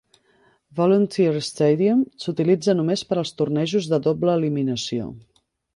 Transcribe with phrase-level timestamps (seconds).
[0.79, 5.15] Volunteer Stadium s'utilitza només per als tornejos de doble eliminació.